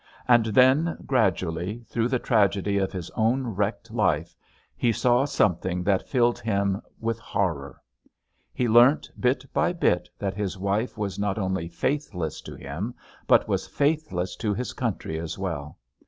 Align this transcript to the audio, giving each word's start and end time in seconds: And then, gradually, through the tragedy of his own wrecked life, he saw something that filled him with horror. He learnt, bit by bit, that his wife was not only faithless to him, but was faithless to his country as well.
And 0.27 0.45
then, 0.47 0.97
gradually, 1.05 1.83
through 1.87 2.07
the 2.07 2.17
tragedy 2.17 2.79
of 2.79 2.91
his 2.91 3.11
own 3.11 3.45
wrecked 3.49 3.91
life, 3.91 4.35
he 4.75 4.91
saw 4.91 5.25
something 5.25 5.83
that 5.83 6.09
filled 6.09 6.39
him 6.39 6.81
with 6.99 7.19
horror. 7.19 7.79
He 8.51 8.67
learnt, 8.67 9.11
bit 9.19 9.45
by 9.53 9.73
bit, 9.73 10.09
that 10.17 10.33
his 10.33 10.57
wife 10.57 10.97
was 10.97 11.19
not 11.19 11.37
only 11.37 11.67
faithless 11.67 12.41
to 12.41 12.55
him, 12.55 12.95
but 13.27 13.47
was 13.47 13.67
faithless 13.67 14.35
to 14.37 14.55
his 14.55 14.73
country 14.73 15.19
as 15.19 15.37
well. 15.37 15.77